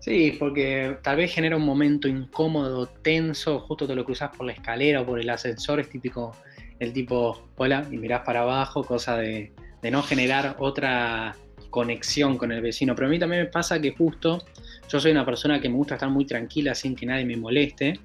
Sí, 0.00 0.36
porque 0.38 0.98
tal 1.02 1.16
vez 1.16 1.32
genera 1.32 1.56
un 1.56 1.64
momento 1.64 2.08
incómodo, 2.08 2.88
tenso, 2.88 3.60
justo 3.60 3.86
te 3.86 3.94
lo 3.94 4.04
cruzas 4.04 4.36
por 4.36 4.44
la 4.44 4.52
escalera 4.52 5.00
o 5.00 5.06
por 5.06 5.18
el 5.18 5.30
ascensor, 5.30 5.80
es 5.80 5.88
típico 5.88 6.32
el 6.78 6.92
tipo, 6.92 7.48
hola, 7.56 7.86
y 7.90 7.96
mirás 7.96 8.20
para 8.20 8.42
abajo, 8.42 8.84
cosa 8.84 9.16
de, 9.16 9.52
de 9.84 9.90
no 9.90 10.02
generar 10.02 10.56
otra 10.60 11.36
conexión 11.68 12.38
con 12.38 12.50
el 12.52 12.62
vecino. 12.62 12.94
Pero 12.94 13.06
a 13.06 13.10
mí 13.10 13.18
también 13.18 13.42
me 13.42 13.48
pasa 13.50 13.78
que 13.82 13.90
justo 13.92 14.42
yo 14.88 14.98
soy 14.98 15.10
una 15.12 15.26
persona 15.26 15.60
que 15.60 15.68
me 15.68 15.76
gusta 15.76 15.96
estar 15.96 16.08
muy 16.08 16.24
tranquila 16.24 16.74
sin 16.74 16.96
que 16.96 17.04
nadie 17.04 17.26
me 17.26 17.36
moleste 17.36 18.00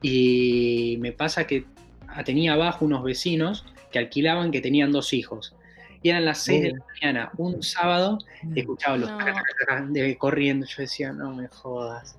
y 0.00 0.96
me 1.00 1.12
pasa 1.12 1.46
que 1.46 1.66
tenía 2.24 2.54
abajo 2.54 2.86
unos 2.86 3.04
vecinos 3.04 3.66
que 3.92 3.98
alquilaban 3.98 4.50
que 4.50 4.62
tenían 4.62 4.90
dos 4.90 5.12
hijos. 5.12 5.54
Y 6.02 6.08
eran 6.08 6.24
las 6.24 6.38
6 6.44 6.62
de 6.62 6.72
la 6.72 6.78
mañana, 6.94 7.30
un 7.36 7.62
sábado, 7.62 8.18
y 8.54 8.60
escuchaba 8.60 8.96
los 8.96 9.10
No. 9.10 9.18
de 9.90 10.16
corriendo. 10.16 10.64
Yo 10.64 10.76
decía, 10.78 11.12
no 11.12 11.34
me 11.34 11.48
jodas. 11.48 12.16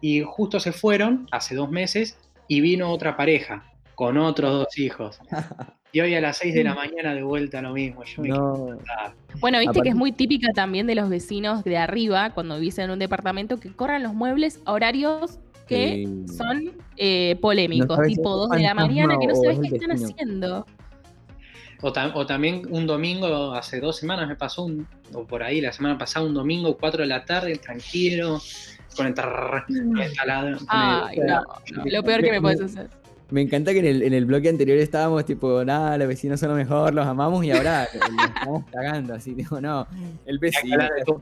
Y 0.00 0.20
justo 0.20 0.60
se 0.60 0.70
fueron 0.70 1.26
hace 1.32 1.56
dos 1.56 1.68
meses 1.68 2.16
y 2.46 2.60
vino 2.60 2.92
otra 2.92 3.16
pareja 3.16 3.64
con 3.96 4.18
otros 4.18 4.52
dos 4.52 4.78
hijos. 4.78 5.18
Y 5.94 6.00
hoy 6.00 6.14
a 6.14 6.22
las 6.22 6.38
6 6.38 6.54
de 6.54 6.64
la 6.64 6.74
mañana 6.74 7.14
de 7.14 7.22
vuelta 7.22 7.60
lo 7.60 7.74
mismo. 7.74 8.02
Yo 8.04 8.22
me 8.22 8.28
No. 8.30 8.78
Bueno, 9.40 9.58
viste 9.58 9.70
Aparte- 9.72 9.82
que 9.82 9.88
es 9.90 9.94
muy 9.94 10.10
típica 10.12 10.50
también 10.54 10.86
de 10.86 10.94
los 10.94 11.10
vecinos 11.10 11.64
de 11.64 11.76
arriba, 11.76 12.30
cuando 12.30 12.56
vivís 12.58 12.78
en 12.78 12.90
un 12.90 12.98
departamento, 12.98 13.60
que 13.60 13.70
corran 13.72 14.02
los 14.02 14.14
muebles 14.14 14.60
a 14.64 14.72
horarios 14.72 15.38
que 15.68 16.04
Sí. 16.06 16.34
son 16.34 16.72
eh, 16.96 17.36
polémicos, 17.42 17.98
No 17.98 18.04
tipo 18.04 18.20
es 18.30 18.48
2 18.48 18.50
de 18.50 18.60
la 18.62 18.74
mañana, 18.74 19.16
que 19.20 19.26
no 19.26 19.34
sabes 19.34 19.58
es 19.62 19.68
qué 19.70 19.76
están 19.76 19.90
vecino. 19.90 20.10
haciendo. 20.12 20.66
O, 21.82 21.92
tam- 21.92 22.12
o 22.14 22.24
también 22.26 22.62
un 22.70 22.86
domingo, 22.86 23.52
hace 23.54 23.80
dos 23.80 23.96
semanas 23.98 24.28
me 24.28 24.36
pasó, 24.36 24.64
un, 24.64 24.86
o 25.12 25.24
por 25.26 25.42
ahí, 25.42 25.60
la 25.60 25.72
semana 25.72 25.98
pasada, 25.98 26.24
un 26.24 26.32
domingo, 26.34 26.76
4 26.78 27.02
de 27.02 27.08
la 27.08 27.24
tarde, 27.24 27.56
tranquilo, 27.56 28.40
con 28.96 29.06
el, 29.06 29.14
el 30.00 30.14
taladro, 30.14 30.56
con 30.58 30.62
el- 30.62 30.66
Ay, 30.68 31.18
no, 31.26 31.42
no, 31.76 31.82
lo 31.84 32.02
peor 32.02 32.22
que 32.22 32.30
me 32.30 32.40
puedes 32.40 32.60
hacer. 32.62 32.88
Me 33.32 33.40
encanta 33.40 33.72
que 33.72 33.78
en 33.78 33.86
el, 33.86 34.02
en 34.02 34.12
el 34.12 34.26
bloque 34.26 34.48
anterior 34.50 34.76
estábamos 34.78 35.24
tipo, 35.24 35.64
nada, 35.64 35.96
los 35.96 36.06
vecinos 36.06 36.38
son 36.38 36.50
lo 36.50 36.54
mejor, 36.56 36.92
los 36.92 37.06
amamos 37.06 37.42
y 37.44 37.50
ahora 37.50 37.88
los 37.94 38.24
estamos 38.26 38.64
cagando, 38.70 39.14
así, 39.14 39.32
digo, 39.34 39.58
no, 39.60 39.86
el 40.26 40.38
vecino 40.38 40.78
está 40.96 41.12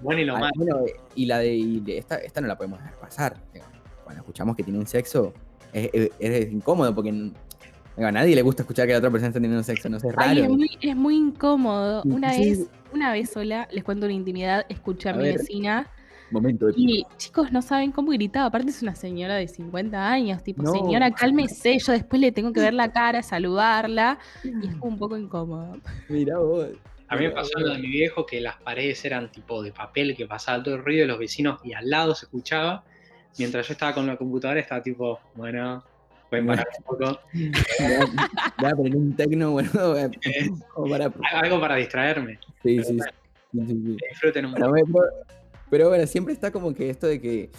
bueno 0.00 0.20
y 0.20 0.24
lo 0.24 0.34
malo. 0.36 0.50
bueno, 0.56 0.80
y 1.14 1.26
la 1.26 1.38
de, 1.38 1.54
y 1.54 1.80
de 1.80 1.98
esta, 1.98 2.16
esta 2.16 2.40
no 2.40 2.48
la 2.48 2.56
podemos 2.56 2.80
dejar 2.80 2.98
pasar. 2.98 3.36
Cuando 4.04 4.20
escuchamos 4.22 4.56
que 4.56 4.64
tienen 4.64 4.86
sexo, 4.86 5.32
es, 5.72 5.88
es- 5.92 6.10
es 6.18 6.50
incómodo 6.52 6.92
porque 6.94 7.12
digo, 7.12 7.32
a 7.98 8.10
nadie 8.12 8.34
le 8.34 8.42
gusta 8.42 8.62
escuchar 8.62 8.86
que 8.86 8.92
la 8.92 8.98
otra 8.98 9.10
persona 9.10 9.28
está 9.28 9.40
teniendo 9.40 9.62
sexo, 9.62 9.88
no 9.88 10.00
sé, 10.00 10.08
es 10.08 10.14
raro. 10.16 10.30
Ay, 10.30 10.40
es 10.40 10.48
muy, 10.48 10.70
es 10.80 10.96
muy 10.96 11.16
incómodo. 11.16 12.02
Una 12.04 12.32
sí. 12.32 12.50
vez, 12.50 12.66
una 12.92 13.12
vez 13.12 13.30
sola, 13.30 13.68
les 13.70 13.84
cuento 13.84 14.06
una 14.06 14.14
intimidad, 14.14 14.66
escuché 14.68 15.10
a, 15.10 15.12
A 15.12 15.16
mi 15.16 15.22
ver. 15.22 15.38
vecina 15.38 15.86
Momento 16.30 16.66
de 16.66 16.74
y 16.76 17.06
chicos 17.16 17.52
no 17.52 17.62
saben 17.62 17.90
cómo 17.92 18.10
gritaba. 18.12 18.46
Aparte 18.46 18.70
es 18.70 18.82
una 18.82 18.94
señora 18.94 19.36
de 19.36 19.48
50 19.48 20.10
años, 20.10 20.42
tipo, 20.42 20.62
No. 20.62 20.72
señora, 20.72 21.10
cálmese, 21.10 21.78
yo 21.78 21.92
después 21.92 22.20
le 22.20 22.32
tengo 22.32 22.52
que 22.52 22.60
ver 22.60 22.74
la 22.74 22.92
cara, 22.92 23.22
saludarla 23.22 24.18
y 24.44 24.68
es 24.68 24.74
como 24.76 24.92
un 24.92 24.98
poco 24.98 25.16
incómodo. 25.16 25.78
Mirá 26.08 26.38
vos. 26.38 26.68
A 27.10 27.16
mí 27.16 27.24
me 27.24 27.30
pasó 27.30 27.58
lo 27.58 27.72
de 27.72 27.78
mi 27.78 27.88
viejo 27.88 28.26
que 28.26 28.40
las 28.40 28.56
paredes 28.56 29.02
eran 29.06 29.32
tipo 29.32 29.62
de 29.62 29.72
papel 29.72 30.14
que 30.14 30.26
pasaba 30.26 30.62
todo 30.62 30.74
el 30.74 30.84
ruido 30.84 31.02
de 31.02 31.06
los 31.06 31.18
vecinos 31.18 31.58
y 31.64 31.72
al 31.72 31.88
lado 31.88 32.14
se 32.14 32.26
escuchaba. 32.26 32.84
Mientras 33.38 33.66
yo 33.66 33.72
estaba 33.72 33.94
con 33.94 34.06
la 34.06 34.16
computadora 34.16 34.60
estaba 34.60 34.82
tipo, 34.82 35.18
bueno, 35.34 35.82
pueden 36.28 36.46
parar 36.46 36.68
un 36.78 36.84
poco. 36.84 37.20
Voy 38.58 38.70
a 38.70 38.76
poner 38.76 38.96
un 38.96 39.16
tecno, 39.16 39.52
bueno, 39.52 39.70
para... 40.90 41.10
Algo 41.40 41.60
para 41.60 41.76
distraerme. 41.76 42.38
Sí, 42.62 42.82
sí, 42.82 42.98
sí, 43.52 43.60
sí, 43.66 43.96
disfruten 44.10 44.44
un 44.46 44.54
poco. 44.54 44.74
Pero 45.70 45.88
bueno, 45.88 46.06
siempre 46.06 46.34
está 46.34 46.50
como 46.50 46.74
que 46.74 46.90
esto 46.90 47.06
de 47.06 47.20
que, 47.20 47.50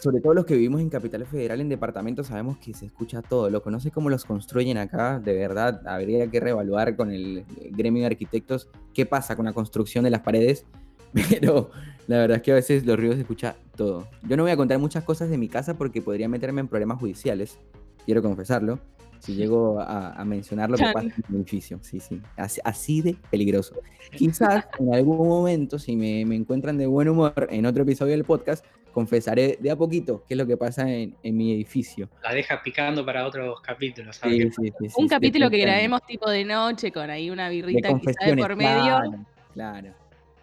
sobre 0.00 0.20
todo 0.20 0.34
los 0.34 0.44
que 0.44 0.54
vivimos 0.54 0.80
en 0.80 0.90
Capital 0.90 1.26
Federal, 1.26 1.60
en 1.60 1.68
departamentos, 1.68 2.28
sabemos 2.28 2.58
que 2.58 2.74
se 2.74 2.86
escucha 2.86 3.22
todo. 3.22 3.50
Lo 3.50 3.62
conoce 3.62 3.90
cómo 3.90 4.10
los 4.10 4.24
construyen 4.24 4.78
acá, 4.78 5.18
de 5.18 5.34
verdad, 5.34 5.86
habría 5.86 6.26
que 6.28 6.40
reevaluar 6.40 6.96
con 6.96 7.12
el 7.12 7.44
gremio 7.70 8.02
de 8.02 8.06
arquitectos 8.06 8.68
qué 8.94 9.06
pasa 9.06 9.36
con 9.36 9.44
la 9.44 9.52
construcción 9.52 10.04
de 10.04 10.10
las 10.10 10.20
paredes, 10.22 10.66
pero 11.30 11.70
la 12.06 12.18
verdad 12.18 12.38
es 12.38 12.42
que 12.42 12.52
a 12.52 12.56
veces 12.56 12.86
los 12.86 12.96
ruidos 12.96 13.16
se 13.16 13.22
escucha 13.22 13.56
todo. 13.76 14.08
Yo 14.22 14.36
no 14.36 14.42
voy 14.42 14.52
a 14.52 14.56
contar 14.56 14.78
muchas 14.78 15.04
cosas 15.04 15.30
de 15.30 15.38
mi 15.38 15.48
casa 15.48 15.76
porque 15.76 16.02
podría 16.02 16.28
meterme 16.28 16.60
en 16.60 16.68
problemas 16.68 16.98
judiciales, 16.98 17.58
quiero 18.04 18.22
confesarlo. 18.22 18.78
Si 19.20 19.34
llego 19.34 19.80
a, 19.80 20.12
a 20.12 20.24
mencionar 20.24 20.70
lo 20.70 20.76
que 20.76 20.84
pasa 20.92 21.06
en 21.08 21.24
mi 21.28 21.38
edificio, 21.38 21.78
sí, 21.82 22.00
sí, 22.00 22.20
así, 22.36 22.60
así 22.64 23.02
de 23.02 23.16
peligroso. 23.30 23.74
Quizás 24.16 24.66
en 24.78 24.94
algún 24.94 25.28
momento, 25.28 25.78
si 25.78 25.96
me, 25.96 26.24
me 26.24 26.36
encuentran 26.36 26.78
de 26.78 26.86
buen 26.86 27.08
humor 27.08 27.48
en 27.50 27.66
otro 27.66 27.82
episodio 27.82 28.12
del 28.12 28.24
podcast, 28.24 28.64
confesaré 28.92 29.58
de 29.60 29.70
a 29.70 29.76
poquito 29.76 30.24
qué 30.26 30.34
es 30.34 30.38
lo 30.38 30.46
que 30.46 30.56
pasa 30.56 30.90
en, 30.90 31.14
en 31.22 31.36
mi 31.36 31.52
edificio. 31.52 32.08
La 32.22 32.32
deja 32.32 32.62
picando 32.62 33.04
para 33.04 33.26
otros 33.26 33.60
capítulos. 33.60 34.16
¿sabes? 34.16 34.36
Sí, 34.36 34.50
sí, 34.50 34.72
sí, 34.78 34.88
sí, 34.88 34.94
Un 34.96 35.04
sí, 35.04 35.08
capítulo 35.08 35.50
que 35.50 35.58
grabemos 35.58 36.04
tipo 36.06 36.28
de 36.30 36.44
noche 36.44 36.90
con 36.90 37.08
ahí 37.10 37.30
una 37.30 37.48
birrita 37.48 37.90
quizá 37.98 38.26
de 38.26 38.36
por 38.36 38.56
medio. 38.56 38.82
Claro, 38.82 39.26
claro. 39.54 39.94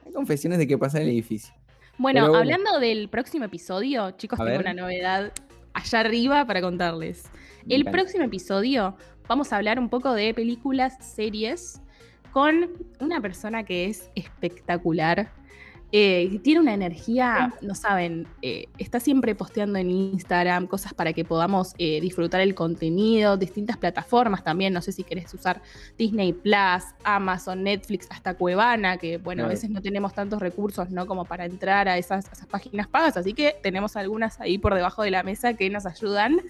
Hay 0.06 0.12
confesiones 0.14 0.60
de 0.60 0.68
qué 0.68 0.78
pasa 0.78 1.00
en 1.00 1.06
el 1.06 1.10
edificio. 1.10 1.54
Bueno, 1.98 2.26
Pero 2.26 2.36
hablando 2.36 2.80
del 2.80 3.10
próximo 3.10 3.46
episodio, 3.46 4.12
chicos, 4.12 4.40
A 4.40 4.44
tengo 4.44 4.58
ver. 4.60 4.68
una 4.68 4.74
novedad 4.74 5.32
allá 5.74 6.00
arriba 6.02 6.46
para 6.46 6.62
contarles. 6.62 7.24
El 7.68 7.86
próximo 7.86 8.24
episodio 8.24 8.96
vamos 9.28 9.52
a 9.52 9.58
hablar 9.58 9.80
un 9.80 9.90
poco 9.90 10.14
de 10.14 10.34
películas, 10.36 10.98
series, 11.00 11.82
con 12.32 12.70
una 13.00 13.20
persona 13.22 13.64
que 13.64 13.86
es 13.86 14.12
espectacular. 14.14 15.32
Eh, 15.92 16.40
tiene 16.44 16.60
una 16.60 16.74
energía, 16.74 17.54
no 17.62 17.74
saben, 17.74 18.28
eh, 18.42 18.66
está 18.78 19.00
siempre 19.00 19.34
posteando 19.34 19.80
en 19.80 19.90
Instagram 19.90 20.68
cosas 20.68 20.94
para 20.94 21.14
que 21.14 21.24
podamos 21.26 21.74
eh, 21.78 22.02
disfrutar 22.02 22.42
el 22.42 22.54
contenido, 22.54 23.38
distintas 23.38 23.78
plataformas 23.78 24.44
también, 24.44 24.74
no 24.74 24.82
sé 24.82 24.92
si 24.92 25.04
querés 25.04 25.34
usar 25.34 25.62
Disney 25.98 26.34
Plus, 26.34 26.84
Amazon, 27.04 27.64
Netflix, 27.64 28.08
hasta 28.12 28.36
Cuevana, 28.36 28.98
que 28.98 29.18
bueno, 29.18 29.46
a 29.46 29.48
veces 29.48 29.70
no 29.70 29.82
tenemos 29.82 30.14
tantos 30.14 30.40
recursos, 30.40 30.90
¿no? 30.92 31.08
Como 31.08 31.26
para 31.26 31.46
entrar 31.46 31.88
a 31.88 31.98
esas, 31.98 32.28
a 32.28 32.34
esas 32.34 32.48
páginas 32.48 32.88
pagas, 32.88 33.18
así 33.18 33.34
que 33.34 33.56
tenemos 33.64 33.96
algunas 33.96 34.40
ahí 34.42 34.58
por 34.58 34.76
debajo 34.76 35.02
de 35.02 35.12
la 35.12 35.24
mesa 35.24 35.54
que 35.54 35.70
nos 35.70 35.86
ayudan. 35.86 36.42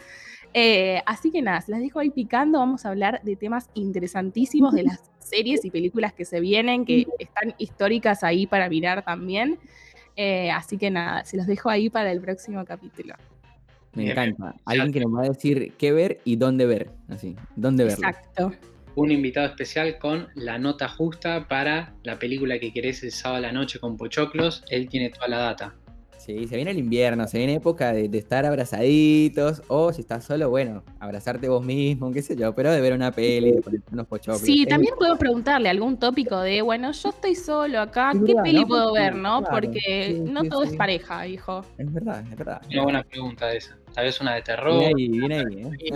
Eh, 0.57 1.01
así 1.05 1.31
que 1.31 1.41
nada, 1.41 1.59
se 1.59 1.71
las 1.71 1.81
dejo 1.81 2.00
ahí 2.00 2.12
picando. 2.12 2.59
Vamos 2.59 2.85
a 2.85 2.89
hablar 2.89 3.21
de 3.24 3.35
temas 3.35 3.69
interesantísimos 3.74 4.74
de 4.74 4.83
las 4.83 5.12
series 5.19 5.65
y 5.65 5.69
películas 5.69 6.13
que 6.13 6.24
se 6.24 6.39
vienen, 6.39 6.85
que 6.85 7.05
están 7.19 7.53
históricas 7.57 8.24
ahí 8.24 8.47
para 8.47 8.69
mirar 8.69 9.03
también. 9.03 9.59
Eh, 10.15 10.50
así 10.51 10.77
que 10.77 10.89
nada, 10.89 11.25
se 11.25 11.35
los 11.35 11.45
dejo 11.45 11.69
ahí 11.69 11.89
para 11.89 12.09
el 12.09 12.21
próximo 12.21 12.63
capítulo. 12.63 13.15
Me 13.95 14.12
encanta. 14.12 14.55
Alguien 14.63 14.93
que 14.93 15.01
nos 15.01 15.13
va 15.13 15.24
a 15.24 15.27
decir 15.27 15.74
qué 15.77 15.91
ver 15.91 16.21
y 16.24 16.38
dónde 16.38 16.65
ver. 16.65 16.89
Así, 17.09 17.35
dónde 17.57 17.83
verlo. 17.83 18.07
Exacto. 18.07 18.53
Un 18.95 19.12
invitado 19.12 19.47
especial 19.47 19.97
con 20.00 20.29
la 20.35 20.57
nota 20.57 20.88
justa 20.88 21.50
para 21.50 21.93
la 22.03 22.17
película 22.17 22.59
que 22.59 22.71
querés 22.71 23.03
el 23.03 23.12
sábado 23.12 23.39
a 23.39 23.47
la 23.47 23.51
noche 23.51 23.77
con 23.79 23.97
Pochoclos. 23.97 24.63
Él 24.69 24.88
tiene 24.88 25.09
toda 25.09 25.27
la 25.27 25.38
data. 25.39 25.75
Sí, 26.25 26.48
se 26.48 26.55
viene 26.55 26.72
el 26.72 26.79
invierno, 26.79 27.27
se 27.27 27.38
viene 27.38 27.53
época 27.53 27.94
de, 27.94 28.10
de 28.10 28.17
estar 28.17 28.48
abrazaditos, 28.48 29.62
o 29.67 29.94
si 29.94 30.01
estás 30.01 30.24
solo, 30.24 30.50
bueno, 30.50 30.84
abrazarte 31.00 31.48
vos 31.48 31.63
mismo, 31.63 32.12
qué 32.12 32.24
sé 32.24 32.36
yo, 32.36 32.55
pero 32.55 32.72
de 32.72 32.82
ver 32.82 32.94
una 32.94 33.12
peli, 33.12 33.51
de 33.51 33.62
ponerte 33.62 33.88
unos 33.91 34.08
pochoclos. 34.08 34.41
Sí, 34.41 34.65
también 34.65 34.96
puedo 34.98 35.17
preguntarle 35.17 35.70
algún 35.70 36.00
tópico 36.00 36.39
de, 36.39 36.63
bueno, 36.63 36.91
yo 36.94 37.10
estoy 37.10 37.36
solo 37.36 37.79
acá, 37.79 38.10
Es 38.12 38.17
¿qué 38.22 38.25
verdad, 38.34 38.44
peli 38.44 38.62
¿no? 38.62 38.67
puedo 38.67 38.94
ver, 38.94 39.13
no? 39.13 39.41
claro, 39.44 39.53
Porque 39.53 39.79
sí, 40.08 40.32
no 40.32 40.41
sí, 40.41 40.50
todo 40.50 40.63
sí. 40.63 40.70
es 40.72 40.75
pareja, 40.75 41.27
hijo. 41.27 41.62
Es 41.77 41.94
verdad, 41.94 42.24
es 42.32 42.38
verdad. 42.38 42.62
Una 42.72 42.84
buena 42.84 43.03
pregunta 43.03 43.53
esa. 43.53 43.77
Tal 43.94 44.05
vez 44.05 44.20
una 44.20 44.34
de 44.34 44.41
terror. 44.41 44.79
Viene 44.79 44.94
ahí, 44.98 45.08
viene 45.10 45.36
ahí, 45.38 45.62
¿eh? 45.62 45.96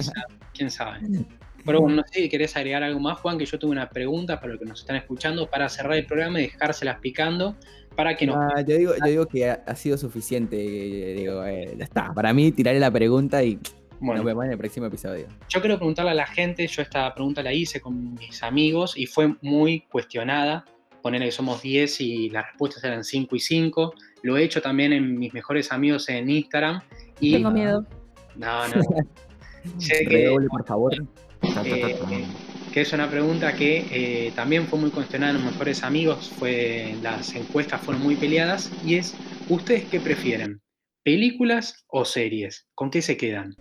¿Quién 0.54 0.70
sabe? 0.70 1.00
Pero 1.66 1.82
bueno, 1.82 1.98
no 1.98 2.04
sé 2.12 2.22
si 2.22 2.30
querés 2.30 2.56
agregar 2.56 2.84
algo 2.84 3.00
más, 3.00 3.20
Juan, 3.20 3.38
que 3.38 3.46
yo 3.46 3.60
tuve 3.60 3.72
una 3.72 3.90
pregunta 3.90 4.40
para 4.40 4.54
los 4.54 4.60
que 4.60 4.66
nos 4.66 4.80
están 4.80 4.96
escuchando 4.96 5.50
para 5.50 5.68
cerrar 5.70 5.94
el 5.94 6.06
programa 6.06 6.40
y 6.40 6.44
dejárselas 6.44 7.00
picando 7.00 7.56
para 7.96 8.16
que 8.16 8.26
nos... 8.28 8.38
Ah, 8.38 8.62
yo, 8.62 8.78
digo, 8.78 8.94
yo 8.98 9.06
digo 9.12 9.26
que 9.28 9.50
ha, 9.50 9.64
ha 9.66 9.76
sido 9.76 9.98
suficiente. 9.98 10.56
eh, 10.58 11.16
Digo, 11.16 11.44
eh, 11.46 11.76
ya 11.78 11.84
está. 11.84 12.14
Para 12.14 12.34
mí, 12.34 12.52
tiraré 12.52 12.80
la 12.80 12.90
pregunta 12.92 13.44
y 13.44 13.60
Bueno, 14.00 14.18
nos 14.18 14.26
vemos 14.26 14.46
en 14.46 14.52
el 14.52 14.58
próximo 14.58 14.86
episodio. 14.86 15.28
yo 15.50 15.60
quiero 15.60 15.76
preguntarle 15.78 16.12
a 16.12 16.16
la 16.16 16.26
gente, 16.28 16.66
yo 16.68 16.82
esta 16.82 17.14
pregunta 17.14 17.44
la 17.44 17.52
hice 17.54 17.82
con 17.82 18.14
mis 18.14 18.42
amigos 18.44 18.98
y 18.98 19.06
fue 19.06 19.36
muy 19.42 19.82
cuestionada. 19.92 20.64
Ponerle 21.02 21.28
que 21.28 21.32
somos 21.32 21.62
10 21.62 22.02
y 22.02 22.30
las 22.30 22.46
respuestas 22.48 22.84
eran 22.84 23.04
5 23.04 23.36
y 23.36 23.40
5. 23.40 23.94
Lo 24.24 24.38
he 24.38 24.44
hecho 24.44 24.62
también 24.62 24.92
en 24.94 25.18
mis 25.18 25.34
mejores 25.34 25.72
amigos 25.72 26.08
en 26.10 26.30
Instagram. 26.30 26.82
Y 27.20 27.34
Tengo 27.34 27.52
miedo. 27.52 27.86
No, 28.36 28.68
no. 28.68 28.82
sé 29.78 30.06
que, 30.06 30.10
Redoble, 30.10 30.48
por 30.48 30.66
favor. 30.66 30.94
Eh, 31.42 32.26
que 32.72 32.82
es 32.82 32.94
una 32.94 33.10
pregunta 33.10 33.54
que 33.56 33.88
eh, 33.92 34.32
también 34.36 34.68
fue 34.68 34.80
muy 34.80 34.92
cuestionada 34.92 35.32
en 35.32 35.44
los 35.44 35.52
mejores 35.52 35.84
amigos. 35.84 36.32
Fue, 36.38 36.96
las 37.02 37.34
encuestas 37.36 37.82
fueron 37.82 38.04
muy 38.04 38.16
peleadas. 38.16 38.72
Y 38.86 38.96
es, 38.96 39.16
¿ustedes 39.48 39.86
qué 39.86 40.00
prefieren? 40.00 40.62
¿Películas 41.04 41.86
o 41.88 42.06
series? 42.06 42.68
¿Con 42.76 42.92
qué 42.92 43.02
se 43.02 43.18
quedan? 43.18 43.56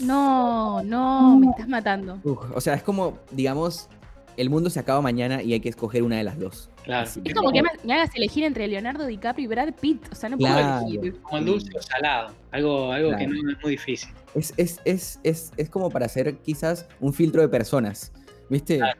No, 0.00 0.82
no, 0.82 1.38
me 1.38 1.50
estás 1.50 1.68
matando. 1.68 2.18
Uf, 2.24 2.38
o 2.54 2.60
sea, 2.60 2.74
es 2.74 2.82
como, 2.82 3.18
digamos, 3.30 3.88
el 4.36 4.50
mundo 4.50 4.70
se 4.70 4.80
acaba 4.80 5.00
mañana 5.02 5.42
y 5.42 5.52
hay 5.52 5.60
que 5.60 5.68
escoger 5.68 6.02
una 6.02 6.16
de 6.16 6.24
las 6.24 6.38
dos. 6.38 6.69
Claro. 6.84 7.08
Es 7.24 7.34
como 7.34 7.52
que 7.52 7.62
me, 7.62 7.68
me 7.84 7.92
hagas 7.94 8.10
elegir 8.14 8.44
entre 8.44 8.66
Leonardo 8.66 9.06
DiCaprio 9.06 9.44
y 9.44 9.48
Brad 9.48 9.74
Pitt. 9.80 10.02
O 10.10 10.14
sea, 10.14 10.28
no 10.30 10.38
puedo 10.38 10.52
Claro. 10.54 10.86
elegir. 10.86 11.20
Como 11.22 11.38
el 11.38 11.44
dulce 11.44 11.76
o 11.76 11.82
salado. 11.82 12.34
Algo, 12.52 12.92
algo 12.92 13.16
que 13.16 13.26
no 13.26 13.50
es 13.50 13.62
muy 13.62 13.70
difícil. 13.72 14.10
Es, 14.34 14.54
es, 14.56 14.80
es, 14.84 15.20
es, 15.22 15.52
es 15.56 15.68
como 15.70 15.90
para 15.90 16.06
hacer 16.06 16.36
quizás 16.38 16.88
un 17.00 17.12
filtro 17.12 17.42
de 17.42 17.48
personas. 17.48 18.12
¿Viste? 18.48 18.78
Claro. 18.78 18.98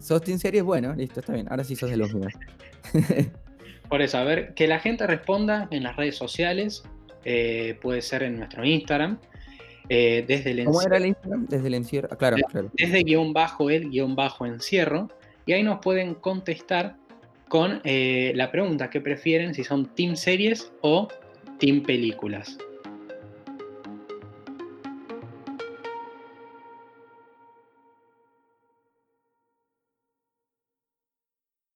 ¿Sos 0.00 0.22
Team 0.22 0.38
Series? 0.38 0.64
Bueno, 0.64 0.94
listo, 0.94 1.20
está 1.20 1.34
bien. 1.34 1.46
Ahora 1.50 1.62
sí 1.64 1.76
sos 1.76 1.90
de 1.90 1.96
los 1.98 2.14
míos. 2.14 2.32
Por 3.88 4.00
eso, 4.02 4.18
a 4.18 4.24
ver, 4.24 4.54
que 4.54 4.66
la 4.66 4.78
gente 4.80 5.06
responda 5.06 5.68
en 5.70 5.82
las 5.82 5.96
redes 5.96 6.16
sociales. 6.16 6.82
eh, 7.24 7.78
puede 7.80 8.02
ser 8.02 8.22
en 8.24 8.38
nuestro 8.38 8.64
Instagram. 8.64 9.18
eh, 9.88 10.24
desde 10.26 10.52
el 10.52 10.64
¿Cómo 10.64 10.80
era 10.80 10.96
encierro- 10.96 11.02
el 11.02 11.06
Instagram? 11.06 11.46
Desde 11.46 11.66
el 11.68 11.74
encierro. 11.74 12.08
Ah, 12.10 12.16
claro, 12.16 12.36
claro. 12.50 12.70
desde 12.72 13.02
guion 13.02 13.32
bajo 13.32 13.68
el 13.70 13.90
guion 13.90 14.16
bajo 14.16 14.46
encierro. 14.46 15.08
Y 15.44 15.52
ahí 15.52 15.62
nos 15.64 15.80
pueden 15.80 16.14
contestar 16.14 16.96
con 17.52 17.82
eh, 17.84 18.32
la 18.34 18.50
pregunta 18.50 18.88
que 18.88 19.02
prefieren, 19.02 19.52
si 19.52 19.62
son 19.62 19.94
team 19.94 20.16
series 20.16 20.72
o 20.80 21.06
team 21.58 21.82
películas. 21.82 22.56